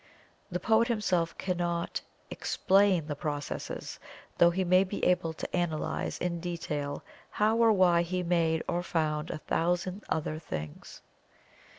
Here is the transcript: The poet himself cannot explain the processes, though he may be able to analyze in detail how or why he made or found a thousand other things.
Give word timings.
The 0.49 0.59
poet 0.59 0.87
himself 0.87 1.37
cannot 1.37 2.01
explain 2.31 3.05
the 3.05 3.15
processes, 3.15 3.99
though 4.39 4.49
he 4.49 4.63
may 4.63 4.83
be 4.83 5.05
able 5.05 5.31
to 5.33 5.55
analyze 5.55 6.17
in 6.17 6.39
detail 6.39 7.03
how 7.29 7.57
or 7.57 7.71
why 7.71 8.01
he 8.01 8.23
made 8.23 8.63
or 8.67 8.81
found 8.81 9.29
a 9.29 9.37
thousand 9.37 10.03
other 10.09 10.39
things. 10.39 11.03